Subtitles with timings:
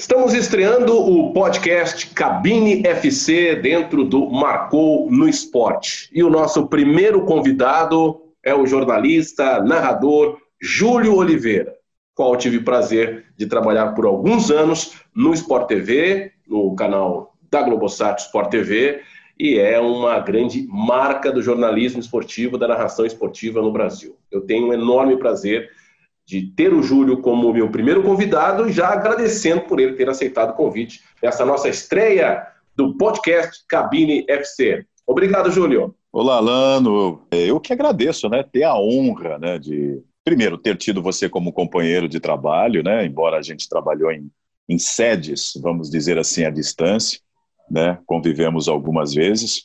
[0.00, 6.08] Estamos estreando o podcast Cabine FC dentro do Marcou no Esporte.
[6.10, 11.74] E o nosso primeiro convidado é o jornalista, narrador Júlio Oliveira,
[12.14, 18.22] qual tive prazer de trabalhar por alguns anos no Sport TV, no canal da Globosat
[18.22, 19.02] Sport TV,
[19.38, 24.16] e é uma grande marca do jornalismo esportivo, da narração esportiva no Brasil.
[24.30, 25.68] Eu tenho um enorme prazer
[26.30, 30.50] de ter o Júlio como meu primeiro convidado e já agradecendo por ele ter aceitado
[30.50, 34.86] o convite nessa nossa estreia do podcast Cabine FC.
[35.04, 35.92] Obrigado, Júlio.
[36.12, 37.26] Olá, Lano.
[37.32, 38.44] Eu que agradeço, né?
[38.44, 43.04] Ter a honra, né, de primeiro ter tido você como companheiro de trabalho, né?
[43.04, 44.30] Embora a gente trabalhou em,
[44.68, 47.18] em sedes, vamos dizer assim, à distância,
[47.68, 47.98] né?
[48.06, 49.64] Convivemos algumas vezes.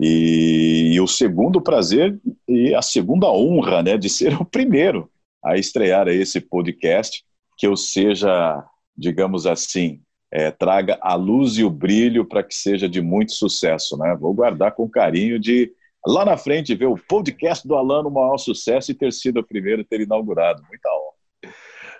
[0.00, 5.10] E, e o segundo prazer e a segunda honra, né, de ser o primeiro
[5.44, 7.24] a estrear esse podcast,
[7.56, 8.64] que eu seja,
[8.96, 10.00] digamos assim,
[10.32, 13.96] é, traga a luz e o brilho para que seja de muito sucesso.
[13.96, 14.16] Né?
[14.18, 15.72] Vou guardar com carinho de
[16.06, 19.46] lá na frente ver o podcast do Alan no maior sucesso e ter sido o
[19.46, 20.62] primeiro a ter inaugurado.
[20.68, 21.54] Muita honra.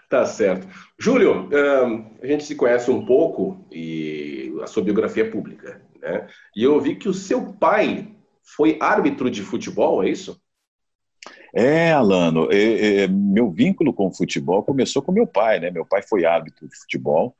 [0.09, 0.69] Tá certo.
[0.99, 1.49] Júlio,
[2.23, 6.29] a gente se conhece um pouco e a sua biografia é pública, né?
[6.55, 8.15] E eu vi que o seu pai
[8.55, 10.41] foi árbitro de futebol, é isso?
[11.55, 15.71] É, Alano, é, é, meu vínculo com o futebol começou com meu pai, né?
[15.71, 17.37] Meu pai foi árbitro de futebol,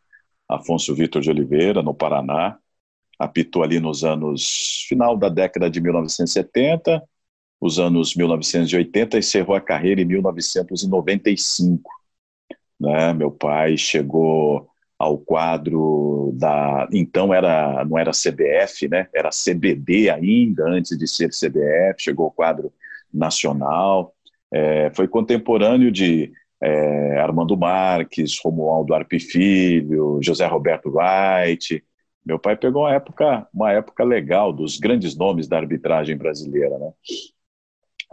[0.49, 2.59] Afonso Vitor de Oliveira, no Paraná,
[3.19, 7.03] apitou ali nos anos final da década de 1970,
[7.61, 11.91] os anos 1980, encerrou a carreira em 1995.
[12.79, 13.13] Né?
[13.15, 19.09] Meu pai chegou ao quadro da então era não era CBF, né?
[19.15, 22.73] Era CBD ainda antes de ser CBF, chegou ao quadro
[23.13, 24.15] nacional.
[24.53, 31.83] É, foi contemporâneo de é, Armando Marques, Romualdo Arpe Filho, José Roberto Wright.
[32.25, 36.91] Meu pai pegou uma época, uma época legal dos grandes nomes da arbitragem brasileira, né?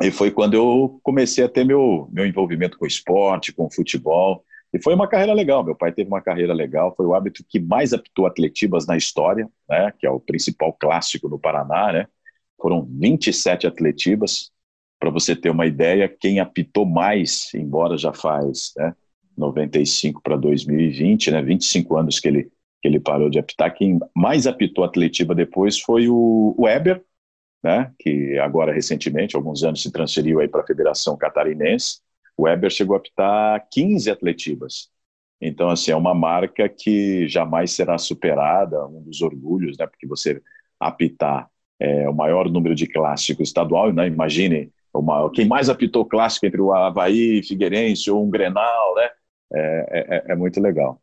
[0.02, 4.44] E foi quando eu comecei a ter meu, meu envolvimento com esporte, com futebol.
[4.74, 5.64] E foi uma carreira legal.
[5.64, 6.94] Meu pai teve uma carreira legal.
[6.96, 9.94] Foi o árbitro que mais apitou atletivas na história, né?
[10.00, 12.08] Que é o principal clássico no Paraná, né?
[12.60, 14.52] Foram 27 atletivas.
[15.04, 18.96] Para você ter uma ideia, quem apitou mais, embora já faz né,
[19.36, 22.44] 95 para 2020, né, 25 anos que ele,
[22.82, 27.04] que ele parou de apitar, quem mais apitou atletiva depois foi o, o Weber,
[27.62, 32.00] né, que agora recentemente, alguns anos, se transferiu para a Federação Catarinense.
[32.38, 34.90] O Weber chegou a apitar 15 atletivas.
[35.42, 40.42] Então, assim, é uma marca que jamais será superada, um dos orgulhos, né, porque você
[40.80, 46.46] apitar é, o maior número de clássico estadual, né, imagine uma, quem mais apitou clássico
[46.46, 49.10] entre o Havaí, Figueirense ou um Grenal, né?
[49.54, 51.00] É, é, é, muito legal.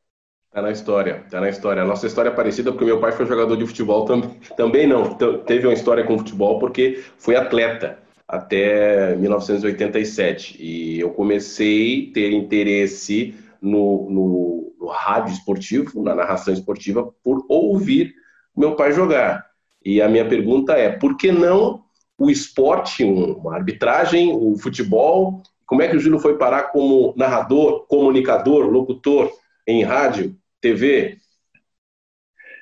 [0.52, 1.82] Tá na história, tá na história.
[1.82, 4.30] A nossa história é parecida porque meu pai foi jogador de futebol também.
[4.56, 5.14] Também não,
[5.44, 12.32] teve uma história com futebol porque foi atleta até 1987 e eu comecei a ter
[12.32, 18.14] interesse no, no, no rádio esportivo, na narração esportiva, por ouvir
[18.56, 19.46] meu pai jogar.
[19.84, 21.82] E a minha pergunta é, por que não
[22.20, 25.42] o esporte, uma arbitragem, o futebol.
[25.64, 29.32] Como é que o Júlio foi parar como narrador, comunicador, locutor
[29.66, 31.16] em rádio, TV?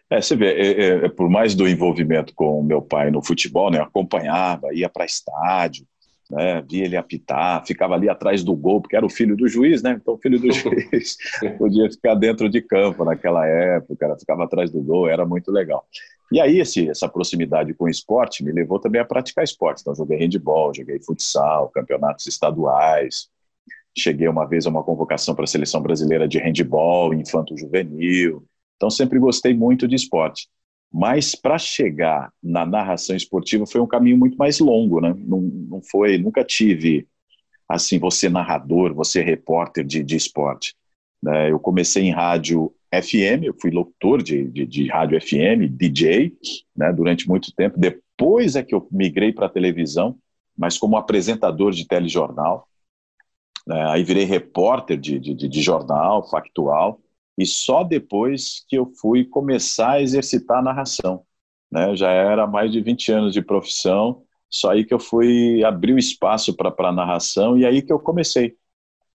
[0.09, 3.21] É, você vê, é, é, é, por mais do envolvimento com o meu pai no
[3.21, 5.85] futebol, né, acompanhava, ia para estádio,
[6.31, 9.83] né, via ele apitar, ficava ali atrás do gol, porque era o filho do juiz,
[9.83, 9.99] né?
[10.01, 11.17] Então o filho do juiz
[11.59, 15.85] podia ficar dentro de campo naquela época, ficava atrás do gol, era muito legal.
[16.31, 19.81] E aí esse, essa proximidade com o esporte me levou também a praticar esporte.
[19.81, 23.29] Então joguei handball, joguei futsal, campeonatos estaduais.
[23.97, 28.45] Cheguei uma vez a uma convocação para a seleção brasileira de handball, infanto juvenil.
[28.77, 30.49] Então sempre gostei muito de esporte.
[30.93, 35.15] Mas para chegar na narração esportiva foi um caminho muito mais longo, né?
[35.19, 37.07] Não, não foi, nunca tive
[37.69, 40.75] assim, você narrador, você repórter de, de esporte.
[41.23, 41.51] Né?
[41.51, 46.37] Eu comecei em rádio FM, eu fui locutor de, de, de rádio FM, DJ,
[46.77, 47.79] né, durante muito tempo.
[47.79, 50.17] Depois é que eu migrei para a televisão,
[50.57, 52.67] mas como apresentador de telejornal.
[53.67, 57.01] Né, aí virei repórter de, de, de jornal, factual.
[57.37, 61.23] E só depois que eu fui começar a exercitar a narração.
[61.71, 61.95] Né?
[61.95, 65.99] Já era mais de 20 anos de profissão, só aí que eu fui abrir o
[65.99, 68.57] espaço para a narração e aí que eu comecei.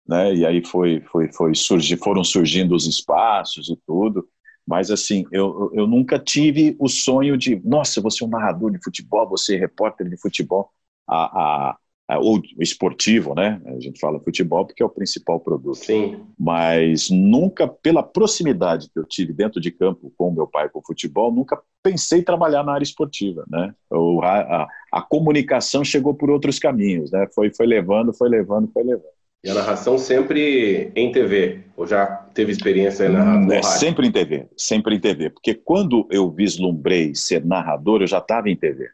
[0.07, 0.35] Né?
[0.35, 4.27] E aí foi, foi, foi surgir, foram surgindo os espaços e tudo.
[4.67, 8.83] Mas assim, eu, eu nunca tive o sonho de, nossa, você é um narrador de
[8.83, 10.71] futebol, você é repórter de futebol.
[11.09, 11.79] A, a,
[12.19, 13.61] ou esportivo, né?
[13.65, 15.77] A gente fala futebol porque é o principal produto.
[15.77, 16.21] Sim.
[16.39, 20.87] Mas nunca, pela proximidade que eu tive dentro de campo com meu pai com o
[20.87, 23.75] futebol, nunca pensei em trabalhar na área esportiva, né?
[24.23, 27.27] A, a, a comunicação chegou por outros caminhos, né?
[27.35, 29.22] Foi, foi levando, foi levando, foi levando.
[29.45, 31.65] E a narração sempre em TV?
[31.77, 35.31] Ou já teve experiência em narrar é, Sempre em TV, sempre em TV.
[35.31, 38.89] Porque quando eu vislumbrei ser narrador, eu já estava em TV.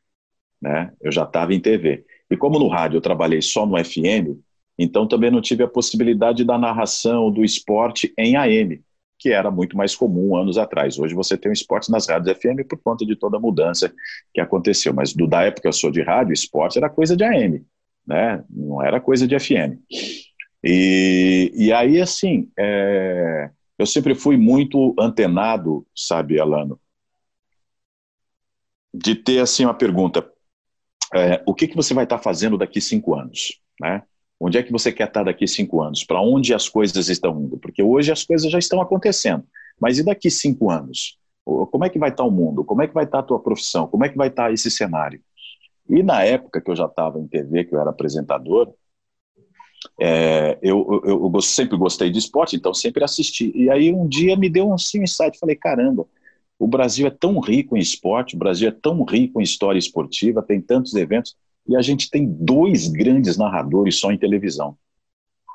[0.61, 0.91] Né?
[1.03, 2.05] Eu já estava em TV.
[2.31, 4.39] E como no rádio eu trabalhei só no FM,
[4.79, 8.81] então também não tive a possibilidade da narração do esporte em AM,
[9.19, 10.99] que era muito mais comum anos atrás.
[10.99, 13.93] Hoje você tem o esporte nas rádios FM por conta de toda a mudança
[14.33, 14.95] que aconteceu.
[14.95, 17.65] Mas do, da época que eu sou de rádio, esporte era coisa de AM,
[18.07, 18.43] né?
[18.49, 19.77] não era coisa de FM.
[20.63, 26.81] E, e aí, assim, é, eu sempre fui muito antenado, sabe, Alano,
[28.93, 30.29] de ter assim uma pergunta:
[31.15, 33.61] é, o que, que você vai estar fazendo daqui cinco anos?
[33.81, 34.03] Né?
[34.41, 36.05] Onde é que você quer estar daqui cinco anos?
[36.05, 37.59] Para onde as coisas estão indo?
[37.59, 39.45] Porque hoje as coisas já estão acontecendo.
[39.81, 41.19] Mas e daqui cinco anos?
[41.45, 42.65] Como é que vai estar o mundo?
[42.65, 43.87] Como é que vai estar a tua profissão?
[43.87, 45.21] Como é que vai estar esse cenário?
[45.89, 48.73] E na época que eu já estava em TV, que eu era apresentador,
[50.01, 53.53] é, eu, eu, eu, sempre gostei de esporte, então sempre assisti.
[53.55, 56.07] E aí um dia me deu um insight, falei, caramba,
[56.59, 60.43] o Brasil é tão rico em esporte, o Brasil é tão rico em história esportiva,
[60.43, 61.37] tem tantos eventos,
[61.67, 64.77] e a gente tem dois grandes narradores só em televisão,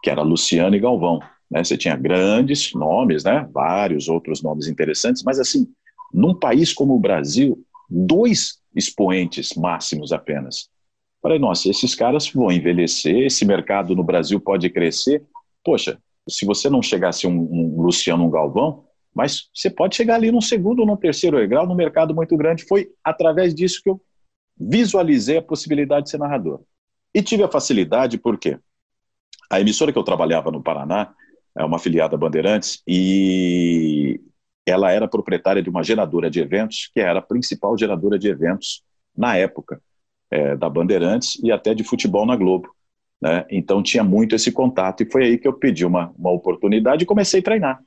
[0.01, 1.19] que era Luciano e Galvão.
[1.49, 1.63] Né?
[1.63, 3.47] Você tinha grandes nomes, né?
[3.51, 5.67] vários outros nomes interessantes, mas assim,
[6.13, 10.69] num país como o Brasil, dois expoentes máximos apenas.
[11.23, 15.23] Falei, nossa, esses caras vão envelhecer, esse mercado no Brasil pode crescer.
[15.63, 15.97] Poxa,
[16.27, 18.83] se você não chegasse um, um Luciano, um Galvão,
[19.15, 22.65] mas você pode chegar ali no segundo ou no terceiro grau, no mercado muito grande.
[22.65, 24.01] Foi através disso que eu
[24.59, 26.59] visualizei a possibilidade de ser narrador.
[27.15, 28.59] E tive a facilidade porque
[29.49, 31.13] a emissora que eu trabalhava no Paraná
[31.57, 34.19] é uma filiada Bandeirantes e
[34.65, 38.83] ela era proprietária de uma geradora de eventos, que era a principal geradora de eventos
[39.15, 39.81] na época
[40.33, 42.73] é, da Bandeirantes e até de futebol na Globo.
[43.21, 43.45] Né?
[43.49, 47.07] Então tinha muito esse contato e foi aí que eu pedi uma, uma oportunidade e
[47.07, 47.83] comecei a treinar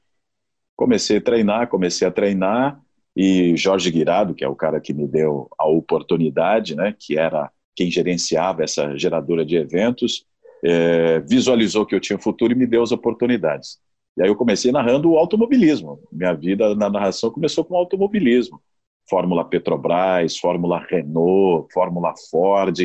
[0.76, 2.78] comecei a treinar, comecei a treinar
[3.16, 7.50] e Jorge Guirado, que é o cara que me deu a oportunidade, né, que era
[7.74, 10.26] quem gerenciava essa geradora de eventos,
[10.62, 13.78] é, visualizou que eu tinha futuro e me deu as oportunidades.
[14.16, 16.00] E aí eu comecei narrando o automobilismo.
[16.12, 18.60] Minha vida na narração começou com o automobilismo.
[19.08, 22.78] Fórmula Petrobras, Fórmula Renault, Fórmula Ford.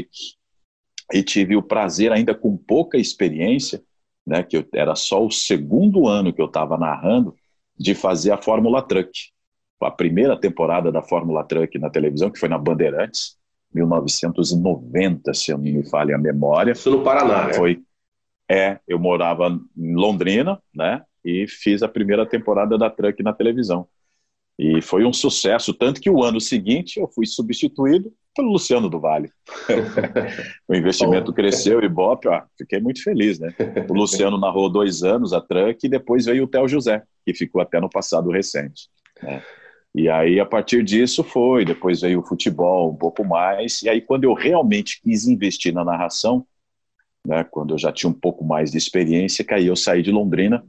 [1.13, 3.81] E tive o prazer, ainda com pouca experiência,
[4.25, 7.35] né, que eu, era só o segundo ano que eu estava narrando,
[7.77, 9.11] de fazer a Fórmula Truck.
[9.81, 13.35] A primeira temporada da Fórmula Truck na televisão, que foi na Bandeirantes,
[13.73, 16.73] 1990, se eu não me falha a memória.
[16.73, 17.53] Isso no Paraná, né?
[17.53, 17.81] Foi,
[18.49, 21.01] é, eu morava em Londrina, né?
[21.25, 23.87] E fiz a primeira temporada da Truck na televisão.
[24.63, 28.99] E foi um sucesso, tanto que o ano seguinte eu fui substituído pelo Luciano do
[28.99, 29.31] Vale.
[30.69, 33.55] o investimento cresceu, Ibope, ó, fiquei muito feliz, né?
[33.89, 37.59] O Luciano narrou dois anos a Truck e depois veio o Theo José, que ficou
[37.59, 38.87] até no passado recente.
[39.23, 39.41] Né?
[39.95, 41.65] E aí, a partir disso, foi.
[41.65, 43.81] Depois veio o futebol um pouco mais.
[43.81, 46.45] E aí, quando eu realmente quis investir na narração,
[47.25, 50.11] né, quando eu já tinha um pouco mais de experiência, que aí eu saí de
[50.11, 50.63] Londrina,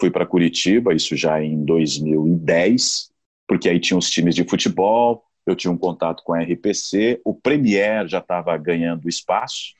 [0.00, 3.12] fui para Curitiba, isso já em 2010,
[3.46, 7.34] porque aí tinha os times de futebol, eu tinha um contato com a RPC, o
[7.34, 9.74] Premier já estava ganhando espaço,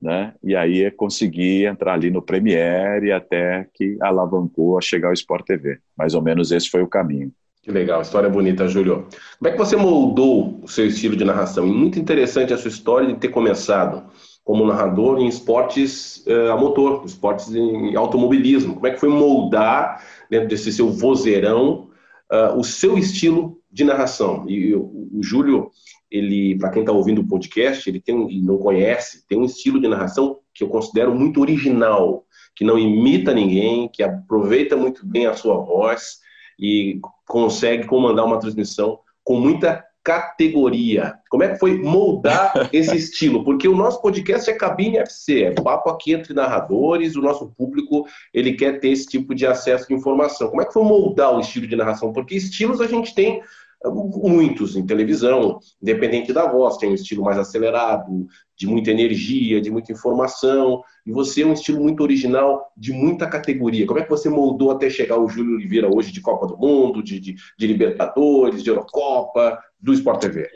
[0.00, 0.34] né?
[0.42, 5.46] E aí consegui entrar ali no Premier e até que alavancou a chegar ao Sport
[5.46, 5.78] TV.
[5.96, 7.32] Mais ou menos esse foi o caminho.
[7.62, 9.08] Que legal, história bonita, Júlio.
[9.38, 11.66] Como é que você moldou o seu estilo de narração?
[11.66, 14.04] Muito interessante a sua história de ter começado
[14.44, 18.74] como narrador em esportes uh, a motor, esportes em automobilismo.
[18.74, 21.88] Como é que foi moldar, dentro desse seu vozeirão,
[22.32, 24.48] uh, o seu estilo de narração.
[24.48, 25.70] E o, o Júlio,
[26.10, 29.80] ele, para quem está ouvindo o podcast, ele tem e não conhece, tem um estilo
[29.80, 35.26] de narração que eu considero muito original, que não imita ninguém, que aproveita muito bem
[35.26, 36.18] a sua voz
[36.58, 41.18] e consegue comandar uma transmissão com muita categoria.
[41.28, 43.42] Como é que foi moldar esse estilo?
[43.42, 48.06] Porque o nosso podcast é Cabine FC, é papo aqui entre narradores, o nosso público,
[48.32, 50.48] ele quer ter esse tipo de acesso de informação.
[50.48, 52.12] Como é que foi moldar o estilo de narração?
[52.12, 53.42] Porque estilos a gente tem
[53.84, 59.70] muitos em televisão, independente da voz, tem um estilo mais acelerado, de muita energia, de
[59.70, 63.86] muita informação, e você é um estilo muito original, de muita categoria.
[63.86, 67.02] Como é que você moldou até chegar o Júlio Oliveira hoje de Copa do Mundo,
[67.02, 70.48] de, de, de Libertadores, de Eurocopa, do Sport TV?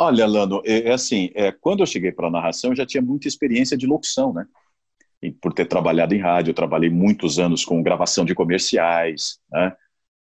[0.00, 3.02] Olha, Lano, é, é assim, é, quando eu cheguei para a narração, eu já tinha
[3.02, 4.46] muita experiência de locução, né?
[5.20, 9.76] E por ter trabalhado em rádio, eu trabalhei muitos anos com gravação de comerciais, né?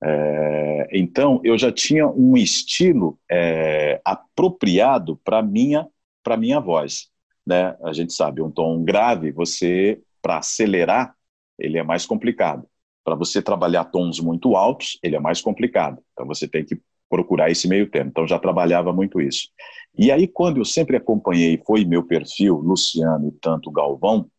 [0.03, 5.88] É, então, eu já tinha um estilo é, apropriado para minha
[6.24, 7.10] para minha voz,
[7.46, 7.75] né?
[7.84, 11.15] A gente sabe, um tom grave, você para acelerar,
[11.58, 12.67] ele é mais complicado.
[13.03, 16.00] Para você trabalhar tons muito altos, ele é mais complicado.
[16.13, 16.79] Então você tem que
[17.10, 18.10] procurar esse meio termo.
[18.12, 19.50] Então já trabalhava muito isso.
[19.98, 24.29] E aí quando eu sempre acompanhei, foi meu perfil, Luciano e tanto Galvão,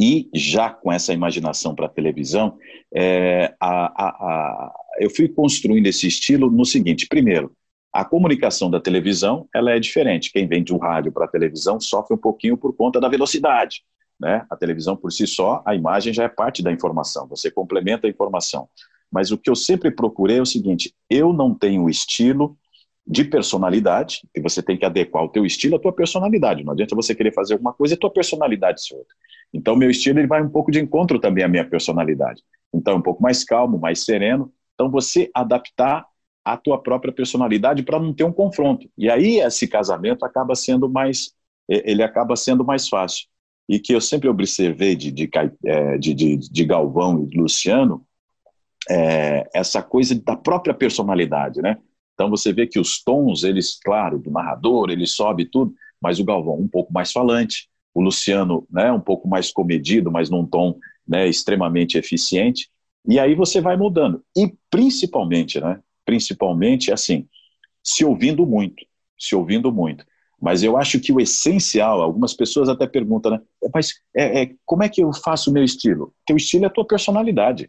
[0.00, 2.56] e já com essa imaginação para a televisão,
[2.94, 7.52] é, a, a, a, eu fui construindo esse estilo no seguinte: primeiro,
[7.92, 10.30] a comunicação da televisão ela é diferente.
[10.32, 13.82] Quem vem de um rádio para a televisão sofre um pouquinho por conta da velocidade.
[14.20, 14.44] Né?
[14.50, 18.10] A televisão por si só, a imagem já é parte da informação, você complementa a
[18.10, 18.68] informação.
[19.10, 22.56] Mas o que eu sempre procurei é o seguinte: eu não tenho estilo
[23.06, 26.62] de personalidade, que você tem que adequar o teu estilo à tua personalidade.
[26.62, 29.14] Não adianta você querer fazer alguma coisa e tua personalidade ser outra.
[29.52, 32.42] Então, meu estilo ele vai um pouco de encontro também à minha personalidade.
[32.72, 34.52] Então, um pouco mais calmo, mais sereno.
[34.74, 36.06] Então, você adaptar
[36.44, 38.88] a tua própria personalidade para não ter um confronto.
[38.96, 41.32] E aí esse casamento acaba sendo mais,
[41.68, 43.26] ele acaba sendo mais fácil.
[43.68, 45.28] E que eu sempre observei de, de,
[45.66, 48.02] é, de, de Galvão e de Luciano,
[48.88, 51.76] é, essa coisa da própria personalidade, né?
[52.14, 56.24] Então você vê que os tons, eles, claro, do narrador, ele sobe tudo, mas o
[56.24, 60.78] Galvão um pouco mais falante, o Luciano, né, um pouco mais comedido, mas num tom
[61.06, 62.70] né, extremamente eficiente.
[63.08, 64.22] E aí você vai mudando.
[64.36, 67.26] E principalmente, né, principalmente assim,
[67.82, 68.84] se ouvindo muito,
[69.18, 70.04] se ouvindo muito.
[70.40, 73.40] Mas eu acho que o essencial, algumas pessoas até perguntam, né?
[73.74, 76.14] Mas é, é, como é que eu faço o meu estilo?
[76.24, 77.68] Teu estilo é a tua personalidade,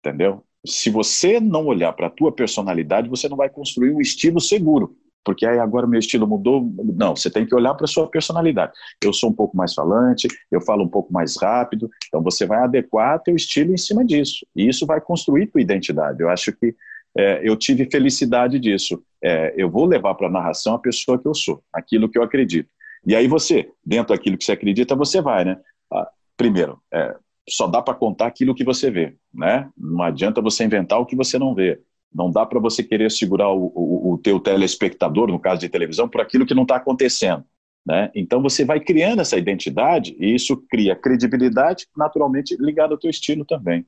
[0.00, 0.44] entendeu?
[0.66, 4.94] Se você não olhar para a tua personalidade, você não vai construir um estilo seguro,
[5.26, 6.72] porque aí agora meu estilo mudou.
[6.94, 8.72] Não, você tem que olhar para a sua personalidade.
[9.02, 12.60] Eu sou um pouco mais falante, eu falo um pouco mais rápido, então você vai
[12.60, 14.46] adequar teu estilo em cima disso.
[14.54, 16.22] E isso vai construir tua identidade.
[16.22, 16.76] Eu acho que
[17.18, 19.02] é, eu tive felicidade disso.
[19.20, 22.22] É, eu vou levar para a narração a pessoa que eu sou, aquilo que eu
[22.22, 22.70] acredito.
[23.04, 25.58] E aí você, dentro daquilo que você acredita, você vai, né?
[25.92, 27.16] Ah, primeiro, é,
[27.48, 29.68] só dá para contar aquilo que você vê, né?
[29.76, 31.80] Não adianta você inventar o que você não vê.
[32.16, 36.08] Não dá para você querer segurar o, o, o teu telespectador, no caso de televisão,
[36.08, 37.44] por aquilo que não está acontecendo.
[37.86, 38.10] Né?
[38.14, 43.44] Então você vai criando essa identidade e isso cria credibilidade, naturalmente ligado ao teu estilo
[43.44, 43.86] também.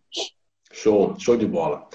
[0.73, 1.89] Show, show de bola.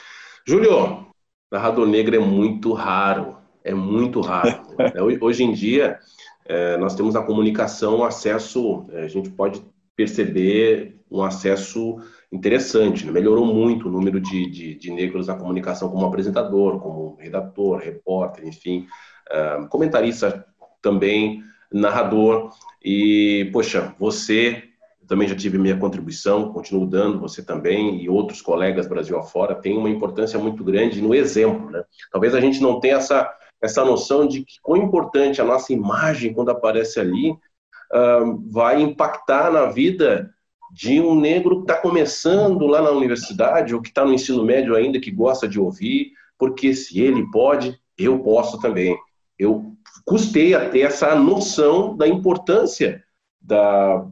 [0.45, 1.05] Júlio,
[1.51, 4.63] narrador negro é muito raro, é muito raro.
[4.77, 5.99] É, hoje em dia,
[6.45, 9.63] é, nós temos na comunicação acesso, é, a gente pode
[9.95, 12.01] perceber um acesso
[12.33, 13.11] interessante, né?
[13.11, 18.47] melhorou muito o número de, de, de, negros na comunicação como apresentador, como redator, repórter,
[18.47, 18.87] enfim,
[19.29, 20.43] uh, comentarista
[20.81, 22.49] também, narrador,
[22.83, 24.63] e, poxa, você
[25.07, 29.77] também já tive minha contribuição, continuo dando, você também e outros colegas Brasil afora, tem
[29.77, 31.83] uma importância muito grande no exemplo, né?
[32.11, 36.33] Talvez a gente não tenha essa, essa noção de que quão importante a nossa imagem,
[36.33, 40.33] quando aparece ali, uh, vai impactar na vida
[40.73, 44.75] de um negro que está começando lá na universidade ou que está no ensino médio
[44.75, 48.97] ainda, que gosta de ouvir, porque se ele pode, eu posso também.
[49.37, 53.03] Eu custei a ter essa noção da importância
[53.39, 54.03] da,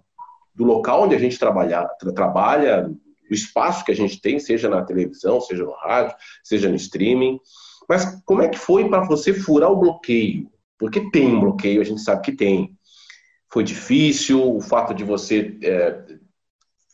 [0.53, 2.91] do local onde a gente trabalha, tra, trabalha,
[3.29, 7.39] o espaço que a gente tem, seja na televisão, seja no rádio, seja no streaming.
[7.89, 10.47] Mas como é que foi para você furar o bloqueio?
[10.77, 12.77] Porque tem um bloqueio, a gente sabe que tem.
[13.51, 16.20] Foi difícil, o fato de você é,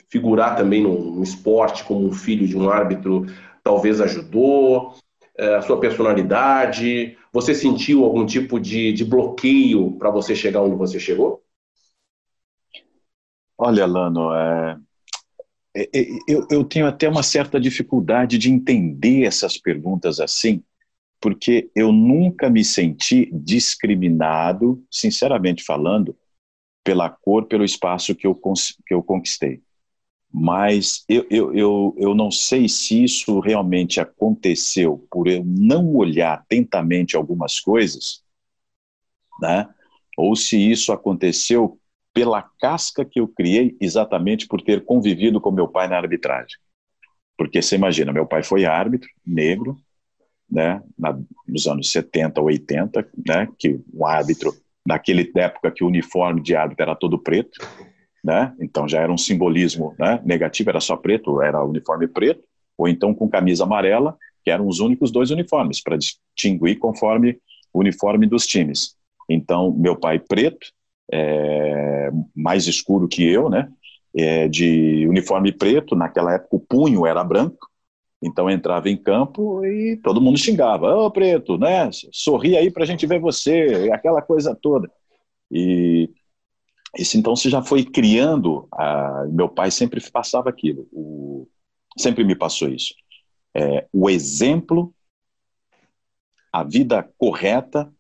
[0.09, 3.25] figurar também no, esporte como um filho de um árbitro
[3.63, 4.95] talvez ajudou,
[5.37, 10.75] é, a sua personalidade, você sentiu algum tipo de, de bloqueio para você chegar onde
[10.75, 11.43] você chegou?
[13.57, 14.79] Olha, Lano, é,
[15.75, 20.63] é, é, eu, eu tenho até uma certa dificuldade de entender essas perguntas assim,
[21.19, 26.15] porque eu nunca me senti discriminado, sinceramente falando,
[26.83, 28.39] pela cor, pelo espaço que eu,
[28.85, 29.61] que eu conquistei
[30.31, 36.33] mas eu, eu, eu, eu não sei se isso realmente aconteceu por eu não olhar
[36.33, 38.23] atentamente algumas coisas,
[39.41, 39.67] né?
[40.17, 41.79] ou se isso aconteceu
[42.11, 46.57] pela casca que eu criei exatamente por ter convivido com meu pai na arbitragem.
[47.37, 49.77] Porque você imagina, meu pai foi árbitro, negro,
[50.49, 51.15] né, na,
[51.47, 54.51] nos anos 70, 80, né, que um árbitro,
[54.83, 57.59] naquele época que o uniforme de árbitro era todo preto,
[58.27, 58.53] né?
[58.59, 60.21] Então já era um simbolismo né?
[60.25, 62.43] negativo, era só preto, era uniforme preto,
[62.77, 67.39] ou então com camisa amarela, que eram os únicos dois uniformes para distinguir conforme
[67.73, 68.97] uniforme dos times.
[69.29, 70.67] Então, meu pai preto,
[71.09, 73.69] é, mais escuro que eu, né?
[74.13, 77.69] É, de uniforme preto, naquela época o punho era branco,
[78.21, 81.89] então entrava em campo e todo mundo xingava, ô oh, preto, né?
[82.11, 84.91] Sorri aí para a gente ver você, aquela coisa toda.
[85.49, 86.09] E
[86.95, 88.67] isso então se já foi criando.
[88.71, 89.25] A...
[89.29, 91.47] Meu pai sempre passava aquilo, o...
[91.97, 92.93] sempre me passou isso.
[93.55, 94.93] É, o exemplo,
[96.53, 97.91] a vida correta,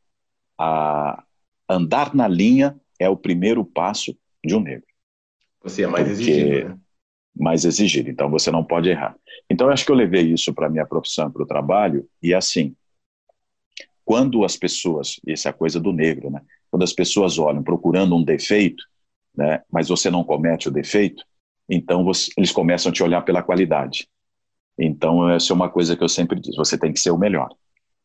[0.57, 1.23] a
[1.67, 4.87] andar na linha é o primeiro passo de um negro.
[5.63, 6.79] Você é mais exigido, né?
[7.35, 9.15] Mais exigido, então você não pode errar.
[9.49, 12.33] Então eu acho que eu levei isso para a minha profissão, para o trabalho, e
[12.33, 12.75] assim,
[14.07, 16.41] quando as pessoas, essa é a coisa do negro, né?
[16.71, 18.81] Quando as pessoas olham procurando um defeito,
[19.35, 21.25] né, mas você não comete o defeito,
[21.67, 24.07] então você, eles começam a te olhar pela qualidade.
[24.79, 27.49] Então, essa é uma coisa que eu sempre digo: você tem que ser o melhor.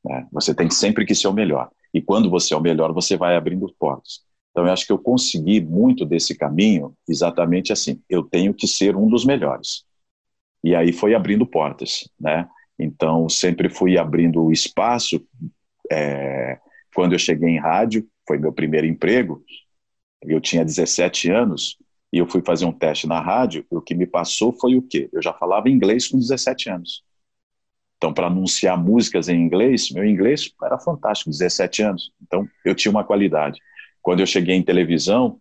[0.04, 0.26] Né?
[0.32, 1.70] Você tem sempre que ser o melhor.
[1.94, 4.22] E quando você é o melhor, você vai abrindo portas.
[4.50, 8.96] Então, eu acho que eu consegui muito desse caminho exatamente assim: eu tenho que ser
[8.96, 9.84] um dos melhores.
[10.64, 12.48] E aí foi abrindo portas, né?
[12.76, 15.24] Então, sempre fui abrindo espaço.
[15.90, 16.58] É,
[16.94, 19.42] quando eu cheguei em rádio, foi meu primeiro emprego,
[20.22, 21.76] eu tinha 17 anos
[22.12, 25.08] e eu fui fazer um teste na rádio, o que me passou foi o quê?
[25.12, 27.02] Eu já falava inglês com 17 anos.
[27.96, 32.12] Então, para anunciar músicas em inglês, meu inglês era fantástico, 17 anos.
[32.20, 33.60] Então, eu tinha uma qualidade.
[34.02, 35.40] Quando eu cheguei em televisão,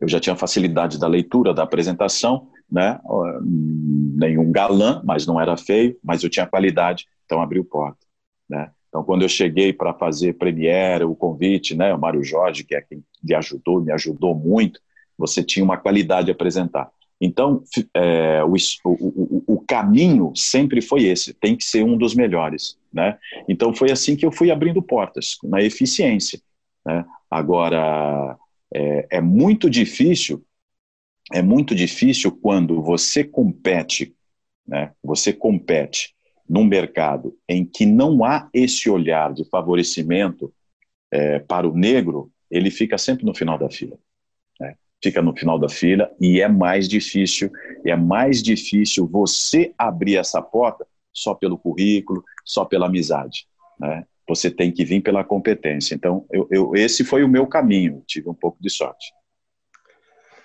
[0.00, 3.00] eu já tinha facilidade da leitura, da apresentação, né?
[3.42, 8.06] Nenhum galã, mas não era feio, mas eu tinha qualidade, então abriu porta,
[8.48, 8.70] né?
[8.94, 12.80] Então, quando eu cheguei para fazer Premiere, o convite, né, o Mário Jorge, que é
[12.80, 14.78] quem me ajudou, me ajudou muito,
[15.18, 16.88] você tinha uma qualidade a apresentar.
[17.20, 22.78] Então, é, o, o, o, caminho sempre foi esse, tem que ser um dos melhores.
[22.92, 23.18] Né?
[23.48, 26.40] Então, foi assim que eu fui abrindo portas, na eficiência.
[26.86, 27.04] Né?
[27.28, 28.38] Agora,
[28.72, 30.44] é, é muito difícil,
[31.32, 34.14] é muito difícil quando você compete,
[34.64, 34.92] né?
[35.02, 36.14] você compete
[36.48, 40.52] num mercado em que não há esse olhar de favorecimento
[41.10, 43.98] é, para o negro, ele fica sempre no final da fila.
[44.60, 44.74] Né?
[45.02, 47.50] Fica no final da fila e é mais difícil,
[47.84, 53.46] é mais difícil você abrir essa porta só pelo currículo, só pela amizade.
[53.78, 54.04] Né?
[54.28, 55.94] Você tem que vir pela competência.
[55.94, 59.12] Então, eu, eu, esse foi o meu caminho, tive um pouco de sorte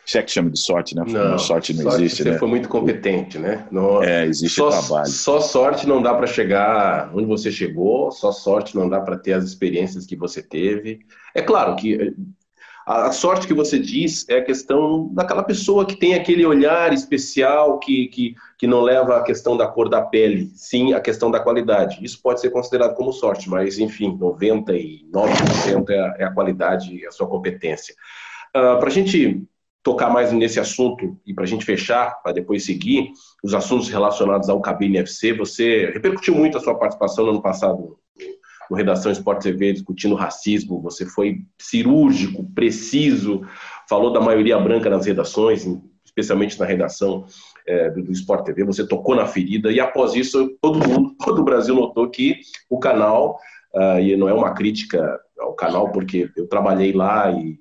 [0.09, 1.03] se é que chama de sorte, né?
[1.05, 2.37] Não, sorte não sorte existe, você né?
[2.39, 3.67] foi muito competente, né?
[3.69, 5.07] Não, é, existe só, trabalho.
[5.07, 9.33] Só sorte não dá para chegar onde você chegou, só sorte não dá para ter
[9.33, 11.01] as experiências que você teve.
[11.35, 12.15] É claro que
[12.87, 17.77] a, sorte que você diz é a questão daquela pessoa que tem aquele olhar especial
[17.77, 21.39] que, que, que não leva a questão da cor da pele, sim a questão da
[21.39, 22.03] qualidade.
[22.03, 27.05] Isso pode ser considerado como sorte, mas enfim, 99% é a, é a qualidade e
[27.05, 27.93] a sua competência.
[28.55, 29.47] Uh, ah, para a gente
[29.83, 33.11] tocar mais nesse assunto e para a gente fechar, para depois seguir,
[33.43, 37.97] os assuntos relacionados ao Cabine FC, você repercutiu muito a sua participação no ano passado
[38.69, 43.41] no Redação Esporte TV discutindo racismo, você foi cirúrgico, preciso,
[43.89, 45.65] falou da maioria branca nas redações,
[46.05, 47.25] especialmente na redação
[47.65, 51.41] é, do, do Sport TV, você tocou na ferida e após isso todo mundo, todo
[51.41, 52.37] o Brasil notou que
[52.69, 53.39] o canal,
[53.73, 57.59] uh, e não é uma crítica ao canal, porque eu trabalhei lá e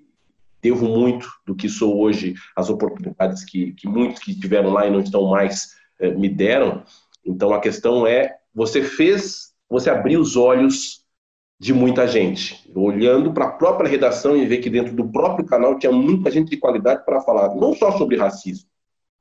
[0.69, 4.91] devo muito do que sou hoje, as oportunidades que, que muitos que estiveram lá e
[4.91, 6.85] não estão mais eh, me deram.
[7.25, 11.05] Então a questão é: você fez, você abriu os olhos
[11.59, 15.77] de muita gente, olhando para a própria redação e ver que dentro do próprio canal
[15.79, 18.69] tinha muita gente de qualidade para falar, não só sobre racismo,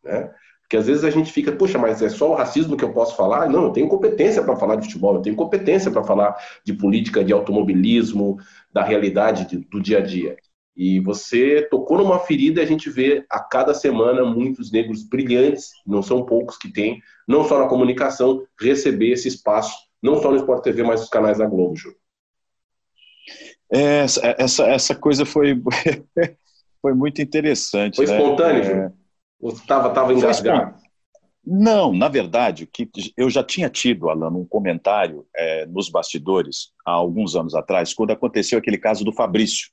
[0.03, 0.29] né?
[0.61, 3.15] Porque às vezes a gente fica, poxa, mas é só o racismo que eu posso
[3.15, 3.49] falar?
[3.49, 7.23] Não, eu tenho competência para falar de futebol, eu tenho competência para falar de política,
[7.23, 8.37] de automobilismo,
[8.73, 10.35] da realidade de, do dia a dia.
[10.77, 15.71] E você tocou numa ferida e a gente vê a cada semana muitos negros brilhantes,
[15.83, 20.37] não são poucos que têm, não só na comunicação, receber esse espaço, não só no
[20.37, 21.95] Sport TV, mas nos canais da Globo, Ju.
[23.73, 24.05] É,
[24.37, 25.59] essa, essa coisa foi,
[26.79, 27.95] foi muito interessante.
[27.95, 28.15] Foi né?
[28.15, 28.91] espontâneo, é...
[29.39, 30.75] Ou estava tava engasgado?
[31.43, 36.91] Não, na verdade, que eu já tinha tido, Alan, um comentário é, nos bastidores há
[36.91, 39.69] alguns anos atrás, quando aconteceu aquele caso do Fabrício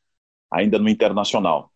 [0.55, 1.71] ainda no Internacional.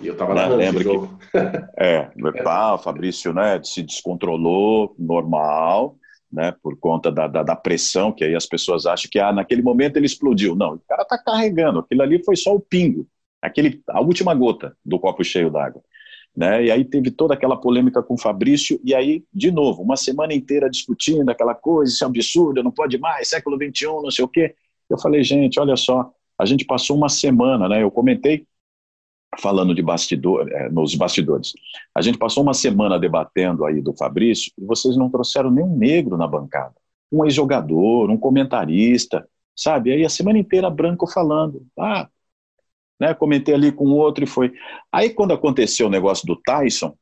[0.00, 0.46] E eu estava né?
[0.48, 0.90] Lembra que
[1.78, 2.10] é,
[2.42, 5.96] tá, o Fabrício né, se descontrolou, normal,
[6.32, 9.62] né, por conta da, da, da, pressão, que aí as pessoas acham que ah, naquele
[9.62, 10.56] momento ele explodiu.
[10.56, 13.06] Não, o cara está carregando, aquilo ali foi só o pingo,
[13.40, 15.80] aquele, a última gota do copo cheio d'água.
[16.36, 16.64] Né?
[16.64, 20.34] E aí teve toda aquela polêmica com o Fabrício, e aí, de novo, uma semana
[20.34, 24.24] inteira discutindo aquela coisa, isso é um absurdo, não pode mais, século XXI, não sei
[24.24, 24.56] o quê.
[24.90, 27.82] Eu falei, gente, olha só, a gente passou uma semana, né?
[27.82, 28.46] Eu comentei
[29.38, 31.52] falando de bastidor, é, nos bastidores.
[31.94, 36.16] A gente passou uma semana debatendo aí do Fabrício e vocês não trouxeram nenhum negro
[36.16, 36.74] na bancada.
[37.10, 39.92] Um ex-jogador, um comentarista, sabe?
[39.92, 41.66] Aí a semana inteira branco falando.
[41.78, 42.08] Ah,
[42.98, 43.14] né?
[43.14, 44.52] Comentei ali com outro e foi.
[44.92, 46.96] Aí quando aconteceu o negócio do Tyson,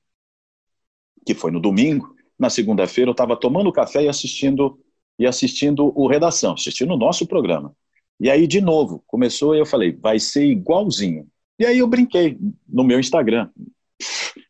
[1.26, 4.78] que foi no domingo, na segunda-feira eu estava tomando café e assistindo
[5.18, 7.74] e assistindo o Redação, assistindo o nosso programa.
[8.22, 11.26] E aí, de novo, começou e eu falei, vai ser igualzinho.
[11.58, 13.50] E aí eu brinquei no meu Instagram.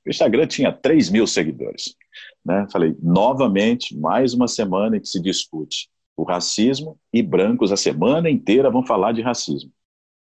[0.06, 1.96] O Instagram tinha 3 mil seguidores.
[2.44, 2.66] Né?
[2.70, 8.28] Falei, novamente, mais uma semana em que se discute o racismo e brancos a semana
[8.28, 9.72] inteira vão falar de racismo.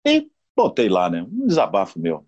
[0.06, 1.24] E botei lá, né?
[1.24, 2.28] Um desabafo meu.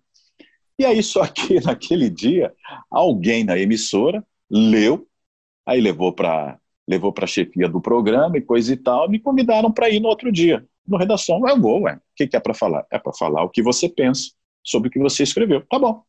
[0.78, 2.50] E aí, só que naquele dia,
[2.90, 5.06] alguém na emissora leu,
[5.66, 9.70] aí levou para levou para a chefia do programa e coisa e tal, me convidaram
[9.70, 10.66] para ir no outro dia.
[10.90, 11.94] No redação, eu vou, ué.
[11.94, 12.84] O que, que é para falar?
[12.90, 15.64] É para falar o que você pensa sobre o que você escreveu.
[15.70, 16.02] Tá bom.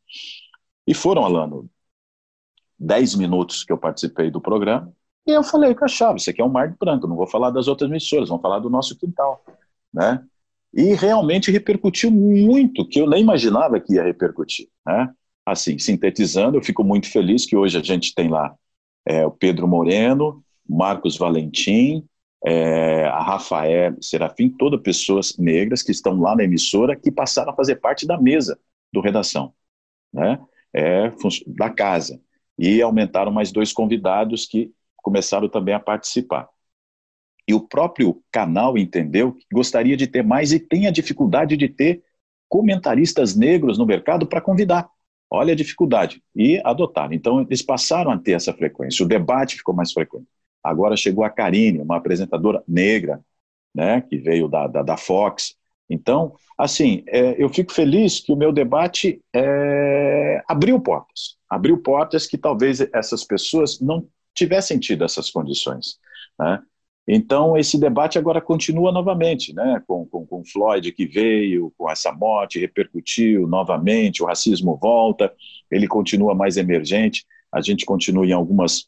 [0.87, 1.69] E foram, Alano,
[2.79, 4.91] dez minutos que eu participei do programa,
[5.27, 7.27] e eu falei com a chave, isso aqui é um mar de branco, não vou
[7.27, 9.45] falar das outras emissoras, vamos falar do nosso quintal,
[9.93, 10.25] né?
[10.73, 15.13] E realmente repercutiu muito, que eu nem imaginava que ia repercutir, né?
[15.45, 18.55] Assim, sintetizando, eu fico muito feliz que hoje a gente tem lá
[19.05, 22.03] é, o Pedro Moreno, Marcos Valentim,
[22.45, 27.55] é, a Rafael Serafim, todas pessoas negras que estão lá na emissora que passaram a
[27.55, 28.59] fazer parte da mesa
[28.91, 29.53] do redação,
[30.11, 30.39] né?
[30.73, 31.11] É,
[31.47, 32.19] da casa.
[32.57, 36.47] E aumentaram mais dois convidados que começaram também a participar.
[37.47, 41.67] E o próprio canal entendeu que gostaria de ter mais e tem a dificuldade de
[41.67, 42.03] ter
[42.47, 44.89] comentaristas negros no mercado para convidar.
[45.29, 46.21] Olha a dificuldade.
[46.35, 47.13] E adotaram.
[47.13, 49.03] Então, eles passaram a ter essa frequência.
[49.03, 50.27] O debate ficou mais frequente.
[50.63, 53.21] Agora chegou a Karine, uma apresentadora negra,
[53.73, 55.55] né, que veio da, da, da Fox.
[55.89, 61.37] Então, assim, é, eu fico feliz que o meu debate é, abriu portas.
[61.49, 65.99] Abriu portas que talvez essas pessoas não tivessem tido essas condições.
[66.39, 66.61] Né?
[67.07, 69.81] Então, esse debate agora continua novamente, né?
[69.87, 75.33] com, com, com Floyd que veio, com essa morte, repercutiu novamente, o racismo volta,
[75.69, 78.87] ele continua mais emergente, a gente continua em algumas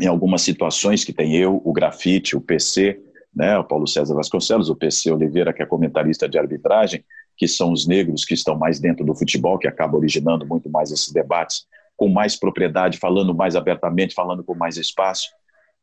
[0.00, 3.00] em algumas situações que tem eu, o grafite, o PC,
[3.34, 7.04] né, o Paulo César Vasconcelos, o PC Oliveira, que é comentarista de arbitragem,
[7.36, 10.90] que são os negros que estão mais dentro do futebol, que acaba originando muito mais
[10.90, 15.30] esses debates, com mais propriedade, falando mais abertamente, falando com mais espaço.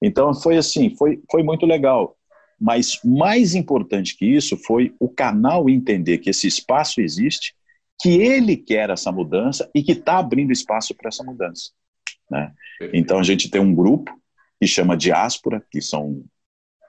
[0.01, 2.15] Então foi assim, foi, foi muito legal.
[2.59, 7.53] Mas mais importante que isso foi o canal entender que esse espaço existe,
[8.01, 11.71] que ele quer essa mudança e que está abrindo espaço para essa mudança.
[12.29, 12.51] Né?
[12.93, 14.11] Então a gente tem um grupo
[14.59, 16.23] que chama Diáspora, que são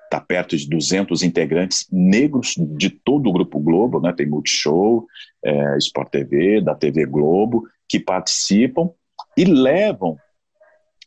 [0.05, 4.13] está perto de 200 integrantes negros de todo o Grupo Globo, né?
[4.13, 5.07] tem Multishow,
[5.45, 8.91] é, Sport TV, da TV Globo, que participam
[9.37, 10.19] e levam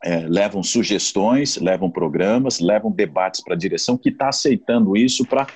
[0.05, 5.47] é, levam sugestões, levam programas, levam debates para a direção que está aceitando isso para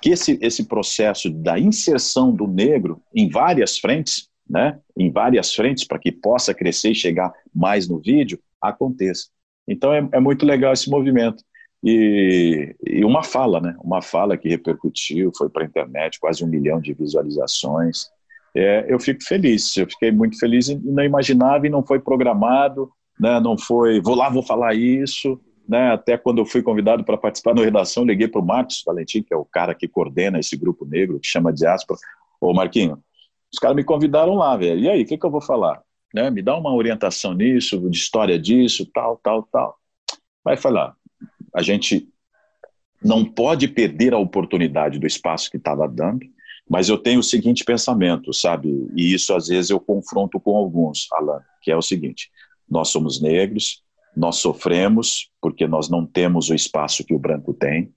[0.00, 5.84] que esse, esse processo da inserção do negro em várias frentes né, em várias frentes
[5.84, 9.28] para que possa crescer e chegar mais no vídeo, aconteça.
[9.66, 11.44] Então é, é muito legal esse movimento.
[11.82, 16.48] E, e, uma fala, né, uma fala que repercutiu, foi para a internet, quase um
[16.48, 18.08] milhão de visualizações.
[18.54, 22.90] É, eu fico feliz, eu fiquei muito feliz e não imaginava e não foi programado,
[23.18, 27.16] né, não foi, vou lá, vou falar isso, né, até quando eu fui convidado para
[27.16, 30.56] participar na redação, liguei para o Marcos Valentim, que é o cara que coordena esse
[30.56, 31.98] grupo negro, que chama Diáspora,
[32.40, 32.98] ô Marquinho,
[33.52, 34.80] os caras me convidaram lá, velho.
[34.80, 35.82] E aí, o que, que eu vou falar?
[36.14, 36.30] Né?
[36.30, 39.76] Me dá uma orientação nisso, de história disso, tal, tal, tal.
[40.44, 40.94] Vai falar.
[41.54, 42.08] A gente
[43.02, 46.26] não pode perder a oportunidade do espaço que estava dando,
[46.68, 48.88] mas eu tenho o seguinte pensamento, sabe?
[48.94, 52.30] E isso às vezes eu confronto com alguns, Alan, que é o seguinte:
[52.68, 53.82] nós somos negros,
[54.16, 57.92] nós sofremos porque nós não temos o espaço que o branco tem,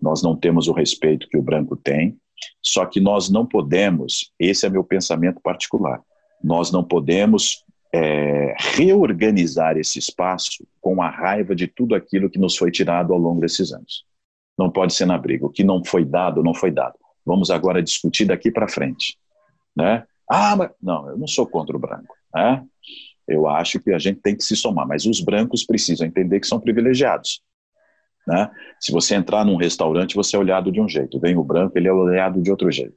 [0.00, 2.18] nós não temos o respeito que o branco tem,
[2.66, 6.02] só que nós não podemos, esse é meu pensamento particular,
[6.42, 12.56] nós não podemos é, reorganizar esse espaço com a raiva de tudo aquilo que nos
[12.56, 14.04] foi tirado ao longo desses anos.
[14.58, 15.46] Não pode ser na briga.
[15.46, 16.94] O que não foi dado, não foi dado.
[17.24, 19.16] Vamos agora discutir daqui para frente.
[19.76, 20.04] Né?
[20.28, 22.16] Ah, mas não, eu não sou contra o branco.
[22.34, 22.64] Né?
[23.28, 26.46] Eu acho que a gente tem que se somar, mas os brancos precisam entender que
[26.46, 27.40] são privilegiados.
[28.26, 28.50] Né?
[28.80, 31.20] Se você entrar num restaurante, você é olhado de um jeito.
[31.20, 32.96] Vem o branco, ele é olhado de outro jeito.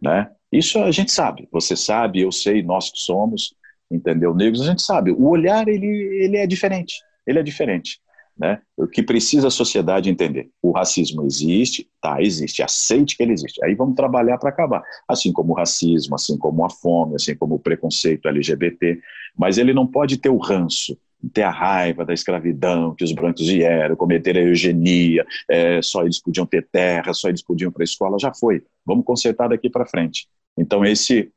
[0.00, 0.30] Né?
[0.50, 1.48] Isso a gente sabe.
[1.52, 3.54] Você sabe, eu sei, nós que somos,
[3.90, 4.34] entendeu?
[4.34, 5.10] Negros, a gente sabe.
[5.12, 6.96] O olhar, ele, ele é diferente.
[7.26, 8.00] Ele é diferente.
[8.36, 8.60] Né?
[8.76, 10.50] O que precisa a sociedade entender?
[10.62, 13.62] O racismo existe, tá, existe, aceite que ele existe.
[13.64, 14.82] Aí vamos trabalhar para acabar.
[15.06, 18.98] Assim como o racismo, assim como a fome, assim como o preconceito LGBT,
[19.36, 20.98] mas ele não pode ter o ranço,
[21.32, 26.20] ter a raiva da escravidão que os brancos vieram, cometer a eugenia, é, só eles
[26.20, 28.64] podiam ter terra, só eles podiam para a escola, já foi.
[28.84, 30.28] Vamos consertar daqui para frente.
[30.56, 31.32] Então esse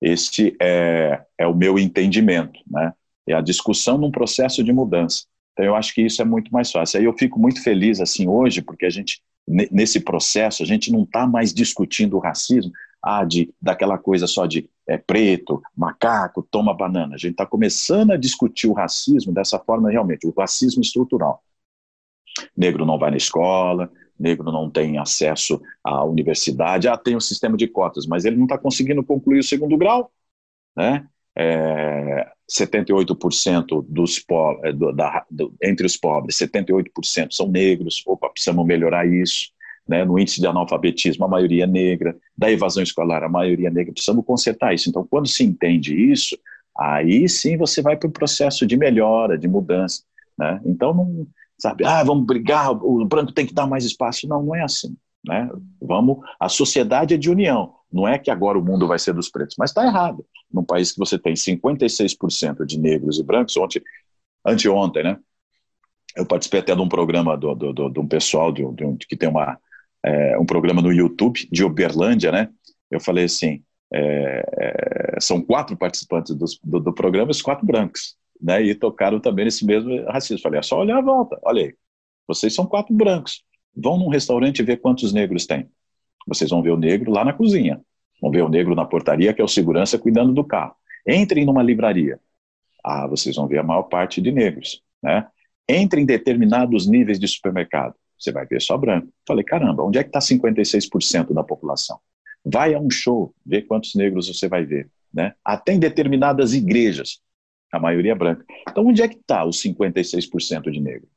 [0.00, 2.92] este é, é o meu entendimento, né?
[3.26, 5.24] É a discussão num processo de mudança.
[5.52, 6.98] Então eu acho que isso é muito mais fácil.
[6.98, 11.02] Aí eu fico muito feliz assim hoje, porque a gente nesse processo a gente não
[11.02, 16.74] está mais discutindo o racismo, ah, de daquela coisa só de é, preto, macaco, toma
[16.74, 17.14] banana.
[17.14, 21.42] A gente está começando a discutir o racismo dessa forma realmente, o racismo estrutural.
[22.56, 27.20] Negro não vai na escola, negro não tem acesso à universidade, ah, tem o um
[27.20, 30.10] sistema de cotas, mas ele não está conseguindo concluir o segundo grau,
[30.76, 31.06] né?
[31.36, 38.28] é, 78% dos pobres, é, do, da, do, entre os pobres, 78% são negros, opa,
[38.28, 39.50] precisamos melhorar isso,
[39.86, 43.70] né, no índice de analfabetismo, a maioria é negra, da evasão escolar, a maioria é
[43.70, 44.88] negra, precisamos consertar isso.
[44.88, 46.36] Então, quando se entende isso,
[46.76, 50.02] aí sim você vai para o processo de melhora, de mudança.
[50.38, 50.60] Né?
[50.64, 51.26] Então, não,
[51.58, 54.26] sabe, ah, vamos brigar, o branco tem que dar mais espaço.
[54.28, 54.96] Não, não é assim.
[55.24, 55.48] Né?
[55.80, 57.74] Vamos, a sociedade é de união.
[57.92, 60.24] Não é que agora o mundo vai ser dos pretos, mas está errado.
[60.50, 63.82] Num país que você tem 56% de negros e brancos, ontem,
[64.44, 65.18] anteontem, né?
[66.16, 69.16] Eu participei até de um programa do, do, do, de um pessoal de, de, que
[69.16, 69.58] tem uma,
[70.04, 72.48] é, um programa no YouTube de Uberlândia, né?
[72.90, 73.62] Eu falei assim,
[73.92, 78.62] é, é, são quatro participantes do, do, do programa, os quatro brancos, né?
[78.62, 80.42] E tocaram também nesse mesmo racismo.
[80.42, 81.74] Falei, é só olhar a volta, olha aí,
[82.26, 83.44] vocês são quatro brancos.
[83.74, 85.68] Vão num restaurante e ver quantos negros tem.
[86.26, 87.80] Vocês vão ver o negro lá na cozinha.
[88.20, 90.74] Vão ver o negro na portaria, que é o segurança cuidando do carro.
[91.06, 92.20] Entrem numa livraria.
[92.84, 94.82] Ah, vocês vão ver a maior parte de negros.
[95.02, 95.26] Né?
[95.68, 97.94] Entrem em determinados níveis de supermercado.
[98.22, 99.08] Você vai ver só branco.
[99.26, 101.98] Falei, caramba, onde é que está 56% da população?
[102.44, 104.88] Vai a um show, vê quantos negros você vai ver.
[105.12, 105.34] Né?
[105.44, 107.20] Até em determinadas igrejas,
[107.72, 108.44] a maioria é branca.
[108.68, 111.08] Então, onde é que está os 56% de negro?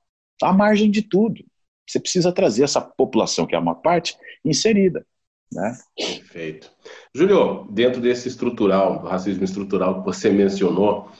[0.41, 1.45] À margem de tudo.
[1.87, 5.05] Você precisa trazer essa população, que é uma parte, inserida.
[5.53, 5.77] Né?
[5.95, 6.71] Perfeito.
[7.13, 11.11] Júlio, dentro desse estrutural, do racismo estrutural que você mencionou,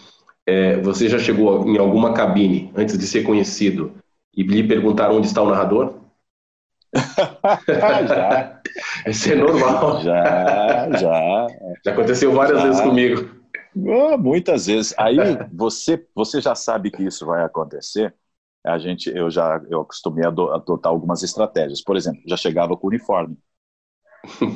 [0.47, 3.93] é, você já chegou em alguma cabine antes de ser conhecido
[4.35, 6.01] e lhe perguntaram onde está o narrador?
[8.07, 8.61] já.
[9.07, 10.01] Isso é normal.
[10.01, 11.47] Já, já.
[11.83, 12.67] Já aconteceu várias já.
[12.67, 13.29] vezes comigo.
[13.75, 14.93] Oh, muitas vezes.
[14.97, 15.17] Aí
[15.53, 18.13] você, você já sabe que isso vai acontecer
[18.65, 21.81] a gente, eu já eu acostumei a adotar algumas estratégias.
[21.81, 23.37] Por exemplo, já chegava com uniforme,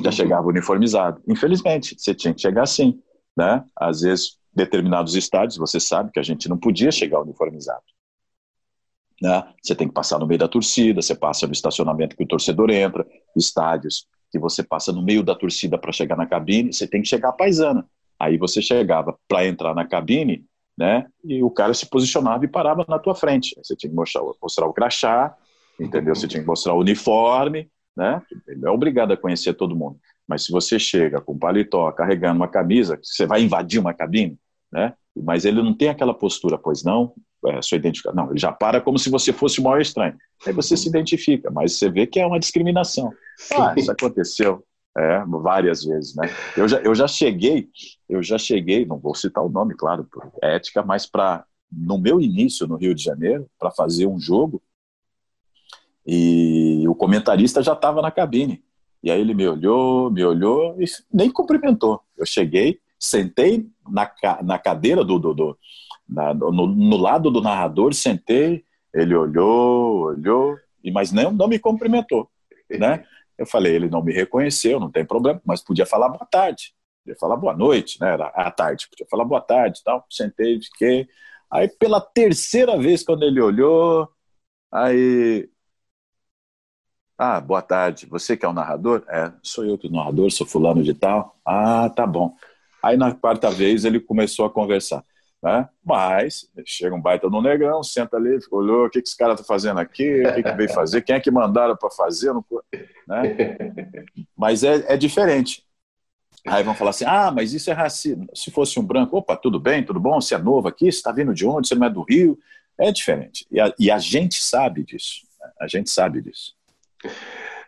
[0.02, 1.22] já chegava uniformizado.
[1.28, 3.00] Infelizmente, você tinha que chegar assim,
[3.36, 3.64] né?
[3.76, 7.84] Às vezes, determinados estádios, você sabe que a gente não podia chegar uniformizado.
[9.20, 9.44] Né?
[9.62, 12.70] Você tem que passar no meio da torcida, você passa no estacionamento que o torcedor
[12.70, 13.06] entra,
[13.36, 17.08] estádios que você passa no meio da torcida para chegar na cabine, você tem que
[17.08, 17.84] chegar paisana.
[18.18, 20.44] Aí você chegava para entrar na cabine,
[20.78, 21.06] né?
[21.24, 23.54] E o cara se posicionava e parava na tua frente.
[23.62, 25.34] Você tinha que mostrar, mostrar o crachá,
[25.80, 26.14] entendeu?
[26.14, 28.22] Você tinha que mostrar o uniforme, né?
[28.46, 29.98] Ele é obrigado a conhecer todo mundo.
[30.28, 34.38] Mas se você chega com paletó, carregando uma camisa, você vai invadir uma cabine,
[34.72, 34.94] né?
[35.16, 37.14] Mas ele não tem aquela postura, pois não,
[37.48, 38.24] é, sua identificação.
[38.24, 40.16] Não, ele já para como se você fosse o maior estranho.
[40.46, 43.12] Aí você se identifica, mas você vê que é uma discriminação.
[43.52, 44.64] Ah, isso aconteceu.
[44.96, 46.28] É, várias vezes, né?
[46.56, 47.68] Eu já, eu já cheguei,
[48.08, 52.20] eu já cheguei, não vou citar o nome, claro, por ética, mas para no meu
[52.20, 54.60] início no Rio de Janeiro, para fazer um jogo,
[56.04, 58.64] e o comentarista já estava na cabine.
[59.02, 62.00] E aí ele me olhou, me olhou e nem cumprimentou.
[62.16, 64.10] Eu cheguei, sentei na,
[64.42, 65.58] na cadeira do, do, do
[66.10, 71.58] na, no, no, lado do narrador, sentei, ele olhou, olhou, e mas não, não me
[71.58, 72.28] cumprimentou,
[72.70, 73.04] né?
[73.38, 77.18] Eu falei, ele não me reconheceu, não tem problema, mas podia falar boa tarde, podia
[77.18, 78.12] falar boa noite, né?
[78.12, 80.04] Era à tarde, podia falar boa tarde tal.
[80.10, 81.08] Sentei, fiquei.
[81.50, 84.08] Aí, pela terceira vez, quando ele olhou,
[84.72, 85.48] aí.
[87.18, 88.06] Ah, boa tarde.
[88.06, 89.04] Você que é o narrador?
[89.08, 91.38] É, sou eu que o narrador, sou fulano de tal.
[91.44, 92.34] Ah, tá bom.
[92.82, 95.04] Aí, na quarta vez, ele começou a conversar.
[95.42, 95.68] Né?
[95.82, 99.44] Mas chega um baita no negrão, senta ali, olhou, o que, que esse cara está
[99.44, 102.32] fazendo aqui, o que, que veio fazer, quem é que mandaram para fazer,
[103.08, 103.56] né?
[104.36, 105.64] Mas é, é diferente.
[106.46, 108.26] Aí vão falar assim: ah, mas isso é racismo.
[108.34, 110.20] Se fosse um branco, opa, tudo bem, tudo bom?
[110.20, 111.68] Você é novo aqui, você está vindo de onde?
[111.68, 112.38] Você não é do Rio?
[112.78, 113.46] É diferente.
[113.50, 115.26] E a, e a gente sabe disso.
[115.60, 116.54] A gente sabe disso.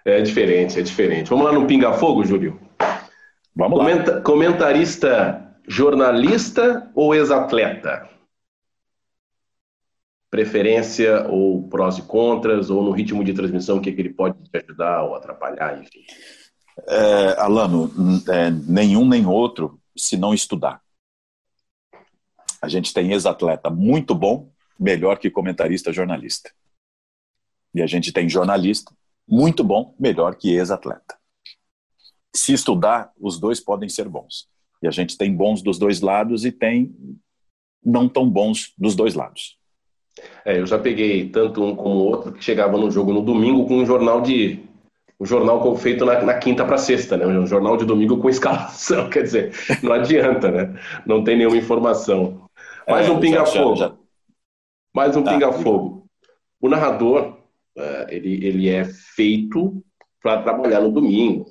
[0.04, 1.28] É diferente, é diferente.
[1.28, 2.58] Vamos lá no Pinga Fogo, Júlio?
[3.54, 4.20] Vamos Comenta, lá.
[4.22, 8.10] Comentarista jornalista ou ex-atleta?
[10.30, 14.42] preferência ou prós e contras, ou no ritmo de transmissão, o que, que ele pode
[14.48, 16.02] te ajudar ou atrapalhar, enfim?
[16.88, 17.90] É, Alano,
[18.30, 20.80] é, nenhum nem outro, se não estudar.
[22.62, 26.50] A gente tem ex-atleta muito bom, melhor que comentarista jornalista.
[27.74, 28.90] E a gente tem jornalista
[29.28, 31.14] muito bom, melhor que ex-atleta.
[32.34, 34.48] Se estudar, os dois podem ser bons.
[34.82, 36.94] E a gente tem bons dos dois lados e tem
[37.84, 39.56] não tão bons dos dois lados.
[40.44, 43.66] É, eu já peguei tanto um como o outro que chegava no jogo no domingo
[43.66, 44.60] com um jornal de
[45.18, 47.24] um jornal feito na, na quinta para sexta, né?
[47.26, 50.80] Um jornal de domingo com escalação, quer dizer, não adianta, né?
[51.06, 52.48] Não tem nenhuma informação.
[52.88, 53.98] Mais é, um pinga-fogo.
[54.94, 55.32] Mais um tá.
[55.32, 56.06] pinga-fogo.
[56.60, 57.38] O narrador,
[57.76, 59.82] é, ele, ele é feito
[60.20, 61.46] para trabalhar no domingo,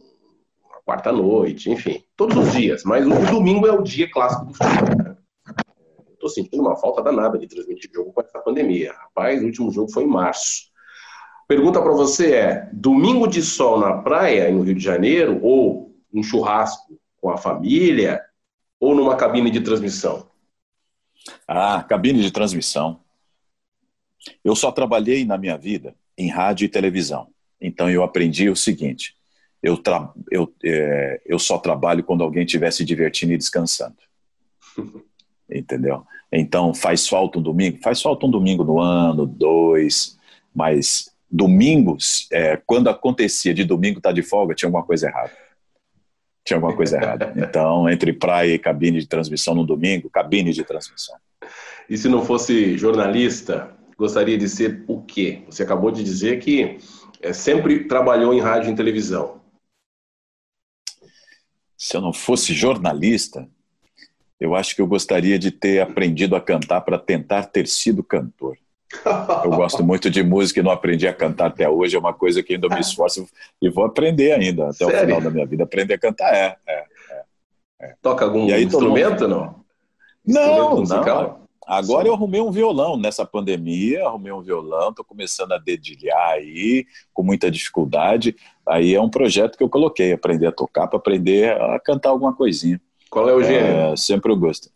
[0.86, 2.84] quarta noite, enfim, todos os dias.
[2.84, 4.96] Mas o domingo é o dia clássico do futebol.
[5.04, 5.18] Né?
[6.14, 8.94] Estou sentindo uma falta danada de transmitir jogo com essa pandemia.
[8.94, 10.70] Rapaz, o último jogo foi em março.
[11.48, 16.22] Pergunta para você é: domingo de sol na praia, no Rio de Janeiro, ou um
[16.22, 18.22] churrasco com a família,
[18.80, 20.30] ou numa cabine de transmissão?
[21.48, 23.00] Ah, cabine de transmissão.
[24.44, 27.30] Eu só trabalhei na minha vida em rádio e televisão.
[27.60, 29.16] Então eu aprendi o seguinte:
[29.62, 33.96] eu, tra eu, é, eu só trabalho quando alguém estiver se divertindo e descansando.
[35.50, 36.04] entendeu?
[36.32, 37.80] Então, faz falta um domingo?
[37.82, 40.18] Faz falta um domingo no ano, dois,
[40.56, 45.32] mas domingos, é, quando acontecia de domingo estar tá de folga, tinha alguma coisa errada.
[46.44, 47.34] Tinha alguma coisa errada.
[47.38, 51.16] Então, entre praia e cabine de transmissão no domingo, cabine de transmissão.
[51.90, 55.44] E se não fosse jornalista, gostaria de ser o quê?
[55.48, 56.80] Você acabou de dizer que
[57.22, 59.41] é, sempre trabalhou em rádio e televisão.
[61.82, 63.50] Se eu não fosse jornalista,
[64.40, 68.56] eu acho que eu gostaria de ter aprendido a cantar para tentar ter sido cantor.
[69.44, 71.96] Eu gosto muito de música e não aprendi a cantar até hoje.
[71.96, 73.28] É uma coisa que ainda me esforço
[73.60, 74.96] e vou aprender ainda até Sério?
[74.96, 75.64] o final da minha vida.
[75.64, 76.56] Aprender a cantar é.
[76.68, 77.24] é, é,
[77.82, 77.96] é.
[78.00, 79.28] Toca algum aí, instrumento, mundo...
[79.28, 79.66] não?
[80.24, 81.41] Não, não.
[81.72, 82.10] Agora Sim.
[82.10, 87.24] eu arrumei um violão nessa pandemia, arrumei um violão, estou começando a dedilhar aí, com
[87.24, 88.36] muita dificuldade.
[88.68, 92.36] Aí é um projeto que eu coloquei, aprender a tocar para aprender a cantar alguma
[92.36, 92.82] coisinha.
[93.10, 93.94] Qual é o gênero?
[93.94, 94.70] É, sempre eu gosto.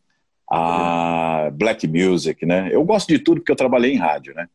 [0.50, 2.70] A black music, né?
[2.72, 4.48] Eu gosto de tudo porque eu trabalhei em rádio, né?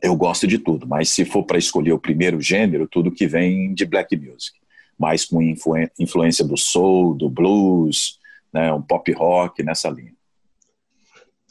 [0.00, 3.74] Eu gosto de tudo, mas se for para escolher o primeiro gênero, tudo que vem
[3.74, 4.56] de black music,
[4.96, 8.20] mais com influência do soul, do blues,
[8.52, 8.72] né?
[8.72, 10.14] Um pop rock nessa linha.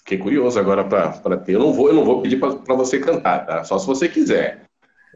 [0.06, 1.56] Fiquei curioso agora para ter.
[1.56, 3.64] Eu não vou, eu não vou pedir para você cantar, tá?
[3.64, 4.62] Só se você quiser.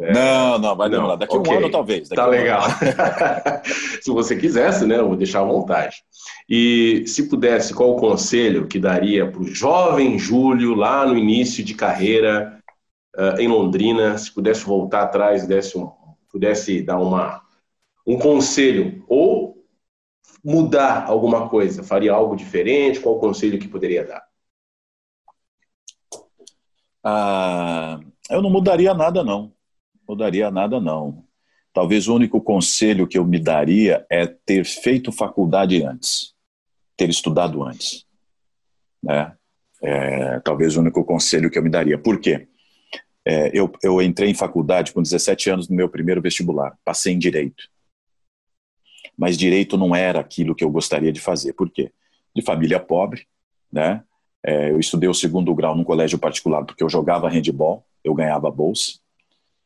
[0.02, 0.14] É...
[0.14, 1.16] Não, não, vai demorar.
[1.16, 1.54] Daqui okay.
[1.54, 2.10] um ano, talvez.
[2.10, 2.64] tá um legal.
[4.02, 4.98] se você quisesse, né?
[4.98, 5.98] Eu vou deixar à vontade.
[6.50, 11.64] E se pudesse, qual o conselho que daria para o jovem Júlio, lá no início
[11.64, 12.60] de carreira,
[13.16, 15.92] uh, em Londrina, se pudesse voltar atrás, desse um,
[16.32, 17.44] pudesse dar uma,
[18.08, 19.64] um conselho, ou
[20.44, 23.00] mudar alguma coisa, faria algo diferente?
[23.00, 24.29] Qual o conselho que poderia dar?
[27.12, 29.54] Ah, eu não mudaria nada, não
[30.10, 31.24] mudaria nada, não.
[31.72, 36.34] Talvez o único conselho que eu me daria é ter feito faculdade antes,
[36.98, 38.06] ter estudado antes.
[39.04, 39.36] Né?
[39.84, 41.98] É, talvez o único conselho que eu me daria.
[41.98, 42.48] Por quê?
[43.24, 47.20] É, eu, eu entrei em faculdade com 17 anos no meu primeiro vestibular, passei em
[47.20, 47.70] Direito.
[49.16, 51.54] Mas Direito não era aquilo que eu gostaria de fazer.
[51.54, 51.92] Por quê?
[52.36, 53.28] De família pobre,
[53.72, 54.04] né?
[54.44, 58.50] É, eu estudei o segundo grau num colégio particular porque eu jogava handball, eu ganhava
[58.50, 59.00] bolsa.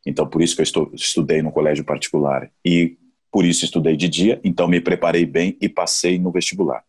[0.05, 2.97] Então, por isso que eu estudei no colégio particular e
[3.31, 6.83] por isso estudei de dia, então me preparei bem e passei no vestibular.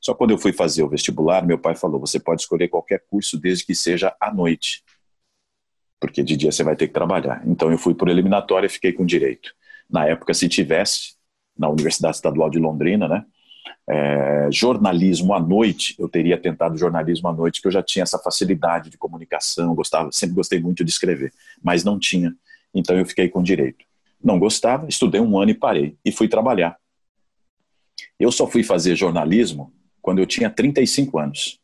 [0.00, 3.38] Só quando eu fui fazer o vestibular, meu pai falou: você pode escolher qualquer curso
[3.38, 4.82] desde que seja à noite,
[5.98, 7.42] porque de dia você vai ter que trabalhar.
[7.46, 9.52] Então eu fui por eliminatória e fiquei com direito.
[9.88, 11.16] Na época, se tivesse,
[11.58, 13.24] na Universidade Estadual de Londrina, né?
[13.88, 18.18] É, jornalismo à noite, eu teria tentado jornalismo à noite, que eu já tinha essa
[18.18, 22.34] facilidade de comunicação, gostava, sempre gostei muito de escrever, mas não tinha.
[22.74, 23.84] Então eu fiquei com direito.
[24.22, 26.76] Não gostava, estudei um ano e parei e fui trabalhar.
[28.18, 31.58] Eu só fui fazer jornalismo quando eu tinha 35 anos.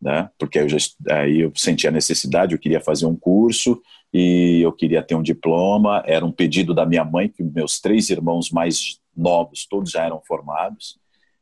[0.00, 0.28] Né?
[0.38, 0.76] Porque eu já,
[1.10, 3.80] aí eu senti a necessidade, eu queria fazer um curso
[4.12, 6.02] e eu queria ter um diploma.
[6.06, 10.20] Era um pedido da minha mãe, que meus três irmãos mais novos, todos já eram
[10.20, 10.98] formados.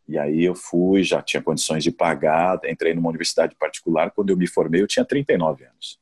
[0.07, 4.11] E aí eu fui, já tinha condições de pagar, entrei numa universidade particular.
[4.11, 5.99] Quando eu me formei, eu tinha 39 anos.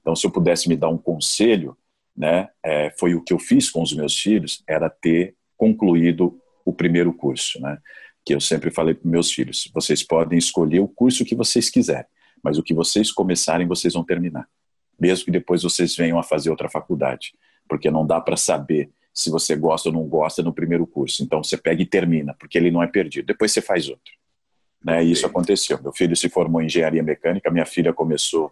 [0.00, 1.76] Então, se eu pudesse me dar um conselho,
[2.14, 6.72] né, é, foi o que eu fiz com os meus filhos, era ter concluído o
[6.72, 7.78] primeiro curso, né?
[8.24, 12.06] Que eu sempre falei para meus filhos: vocês podem escolher o curso que vocês quiserem,
[12.42, 14.48] mas o que vocês começarem, vocês vão terminar.
[14.98, 17.34] Mesmo que depois vocês venham a fazer outra faculdade,
[17.68, 21.22] porque não dá para saber se você gosta ou não gosta no primeiro curso.
[21.22, 23.26] Então você pega e termina, porque ele não é perdido.
[23.26, 24.12] Depois você faz outro.
[24.84, 25.04] Né?
[25.04, 25.80] E isso aconteceu.
[25.82, 28.50] Meu filho se formou em engenharia mecânica, minha filha começou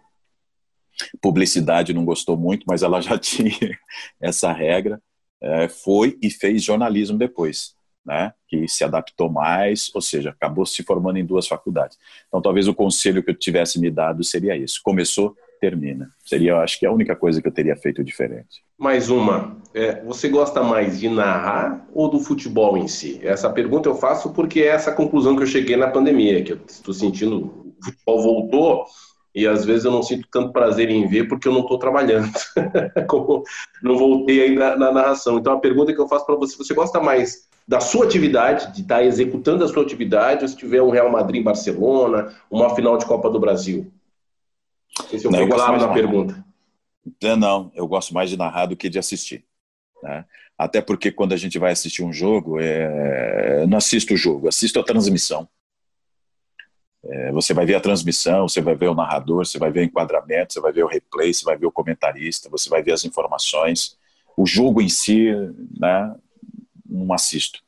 [1.21, 3.77] publicidade, não gostou muito, mas ela já tinha
[4.19, 5.01] essa regra.
[5.43, 10.83] É, foi e fez jornalismo depois né, que se adaptou mais, ou seja, acabou se
[10.83, 11.97] formando em duas faculdades.
[12.27, 16.09] Então, talvez o conselho que eu tivesse me dado seria isso: começou, termina.
[16.25, 18.63] Seria, acho que, a única coisa que eu teria feito diferente.
[18.77, 19.55] Mais uma.
[19.75, 23.19] É, você gosta mais de narrar ou do futebol em si?
[23.21, 26.59] Essa pergunta eu faço porque é essa conclusão que eu cheguei na pandemia, que eu
[26.67, 28.85] estou sentindo o futebol voltou
[29.33, 32.29] e às vezes eu não sinto tanto prazer em ver porque eu não estou trabalhando,
[33.07, 33.43] como
[33.81, 35.37] não voltei ainda na narração.
[35.37, 38.81] Então a pergunta que eu faço para você, você gosta mais da sua atividade, de
[38.81, 42.97] estar tá executando a sua atividade, ou se tiver um Real Madrid Barcelona, uma final
[42.97, 43.89] de Copa do Brasil?
[45.11, 46.45] Esse eu não, claro na pergunta.
[47.21, 49.45] É, não, eu gosto mais de narrar do que de assistir.
[50.03, 50.25] Né?
[50.57, 53.65] Até porque quando a gente vai assistir um jogo, é...
[53.67, 55.47] não assisto o jogo, assisto a transmissão.
[57.03, 59.83] É, você vai ver a transmissão, você vai ver o narrador, você vai ver o
[59.83, 63.03] enquadramento, você vai ver o replay, você vai ver o comentarista, você vai ver as
[63.03, 63.97] informações.
[64.37, 65.31] O jogo em si,
[65.79, 66.15] né,
[66.85, 67.63] não assisto.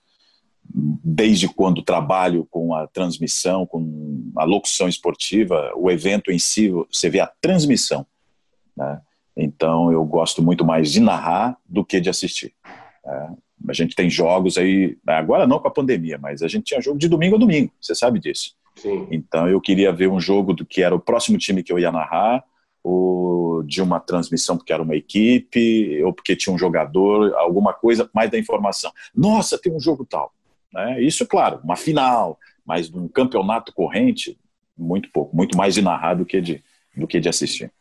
[0.66, 7.10] Desde quando trabalho com a transmissão, com a locução esportiva, o evento em si, você
[7.10, 8.06] vê a transmissão.
[8.76, 9.02] Né?
[9.36, 12.54] Então eu gosto muito mais de narrar do que de assistir.
[13.06, 13.36] Né?
[13.70, 16.98] A gente tem jogos aí, agora não com a pandemia, mas a gente tinha jogo
[16.98, 18.56] de domingo a domingo, você sabe disso.
[18.76, 19.08] Sim.
[19.12, 21.92] Então eu queria ver um jogo do que era o próximo time que eu ia
[21.92, 22.44] narrar,
[22.84, 28.10] ou de uma transmissão porque era uma equipe, ou porque tinha um jogador, alguma coisa
[28.14, 28.92] mais da informação.
[29.16, 30.34] Nossa, tem um jogo tal.
[30.74, 31.02] Né?
[31.02, 34.40] Isso, claro, uma final, mas num campeonato corrente,
[34.78, 36.64] muito pouco, muito mais de narrar do que de,
[36.96, 37.72] do que de assistir.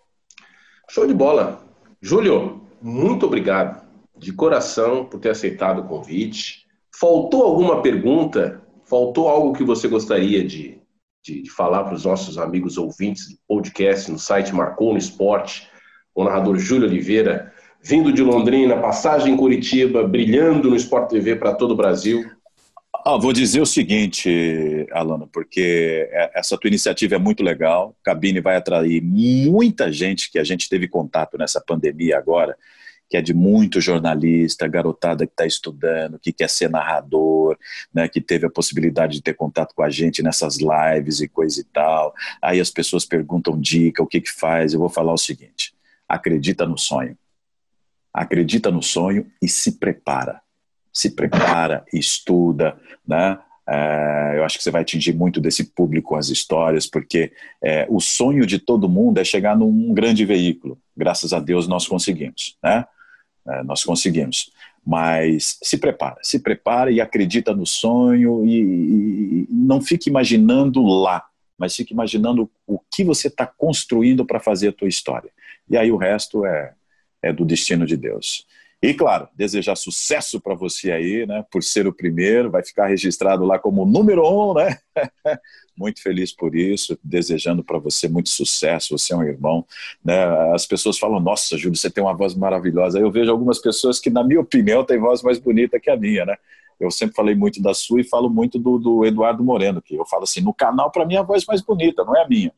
[0.90, 1.64] Show de bola.
[2.00, 3.82] Júlio, muito obrigado
[4.16, 6.66] de coração por ter aceitado o convite.
[6.94, 8.60] Faltou alguma pergunta?
[8.84, 10.82] Faltou algo que você gostaria de
[11.22, 15.68] de, de falar para os nossos amigos ouvintes do podcast no site Marcou no Esporte,
[16.14, 21.54] o narrador Júlio Oliveira, vindo de Londrina, passagem em Curitiba, brilhando no Sport TV para
[21.54, 22.24] todo o Brasil.
[23.04, 27.96] Ah, vou dizer o seguinte, Alano, porque é, essa tua iniciativa é muito legal.
[28.04, 32.56] Cabine vai atrair muita gente que a gente teve contato nessa pandemia agora
[33.12, 37.58] que é de muito jornalista, garotada que está estudando, que quer ser narrador,
[37.92, 41.60] né, que teve a possibilidade de ter contato com a gente nessas lives e coisa
[41.60, 42.14] e tal.
[42.40, 44.72] Aí as pessoas perguntam dica, o que que faz?
[44.72, 45.74] Eu vou falar o seguinte:
[46.08, 47.14] acredita no sonho.
[48.14, 50.41] Acredita no sonho e se prepara.
[50.92, 52.76] Se prepara, estuda,
[53.06, 53.38] né?
[53.66, 57.32] É, eu acho que você vai atingir muito desse público as histórias, porque
[57.62, 60.78] é, o sonho de todo mundo é chegar num grande veículo.
[60.96, 62.84] Graças a Deus nós conseguimos, né?
[63.46, 64.50] É, nós conseguimos.
[64.84, 71.24] Mas se prepara, se prepara e acredita no sonho e, e não fique imaginando lá,
[71.56, 75.30] mas fique imaginando o que você está construindo para fazer a tua história.
[75.70, 76.74] E aí o resto é,
[77.22, 78.44] é do destino de Deus.
[78.82, 81.44] E claro, desejar sucesso para você aí, né?
[81.52, 84.76] Por ser o primeiro, vai ficar registrado lá como número um, né?
[85.78, 88.98] muito feliz por isso, desejando para você muito sucesso.
[88.98, 89.64] Você é um irmão,
[90.04, 90.24] né?
[90.52, 92.98] As pessoas falam: Nossa, Júlio, você tem uma voz maravilhosa.
[92.98, 96.24] Eu vejo algumas pessoas que, na minha opinião, têm voz mais bonita que a minha,
[96.24, 96.36] né?
[96.80, 100.04] Eu sempre falei muito da sua e falo muito do, do Eduardo Moreno, que eu
[100.06, 102.52] falo assim: no canal, para mim, a voz mais bonita, não é a minha,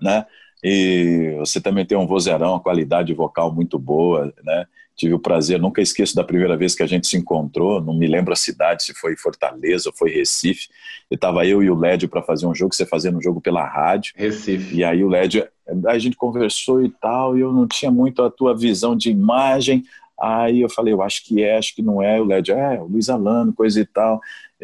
[0.00, 0.26] né?
[0.64, 4.66] E você também tem um vozeirão, uma qualidade vocal muito boa, né?
[5.02, 8.06] Tive o prazer, nunca esqueço da primeira vez que a gente se encontrou, não me
[8.06, 10.68] lembro a cidade, se foi Fortaleza ou foi Recife.
[11.10, 13.66] E tava eu e o Lédio para fazer um jogo, você fazendo um jogo pela
[13.66, 14.14] rádio.
[14.16, 14.76] Recife.
[14.76, 15.44] E aí o Lédio,
[15.88, 19.82] a gente conversou e tal, e eu não tinha muito a tua visão de imagem.
[20.20, 22.20] Aí eu falei, eu acho que é, acho que não é.
[22.20, 24.20] O Lédio, é, o Luiz Alano, coisa e tal.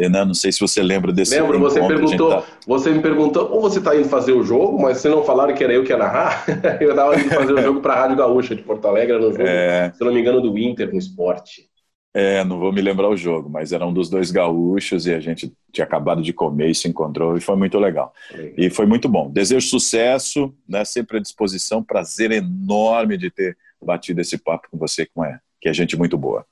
[0.07, 2.45] Não sei se você lembra desse Lembro, você perguntou, tá...
[2.67, 5.65] você me perguntou, ou você está indo fazer o jogo, mas você não falaram que
[5.65, 6.45] era eu que ia narrar.
[6.81, 9.43] eu estava indo fazer o jogo para a Rádio Gaúcha de Porto Alegre, no jogo,
[9.43, 9.91] é...
[9.93, 11.69] se não me engano, do Inter no esporte.
[12.15, 15.21] É, não vou me lembrar o jogo, mas era um dos dois gaúchos e a
[15.21, 18.13] gente tinha acabado de comer e se encontrou e foi muito legal.
[18.33, 18.55] legal.
[18.57, 19.31] E foi muito bom.
[19.31, 25.07] Desejo sucesso, né, sempre à disposição, prazer enorme de ter batido esse papo com você,
[25.07, 26.45] com é, que é gente muito boa.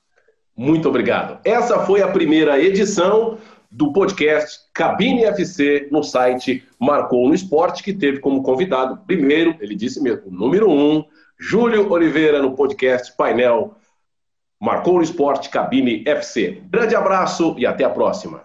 [0.57, 1.39] Muito obrigado.
[1.45, 3.39] Essa foi a primeira edição
[3.71, 9.75] do podcast Cabine FC no site Marcou no Esporte, que teve como convidado, primeiro, ele
[9.75, 11.05] disse mesmo, número um,
[11.39, 13.75] Júlio Oliveira no podcast Painel
[14.59, 16.63] Marcou no Esporte Cabine FC.
[16.71, 18.43] Grande abraço e até a próxima.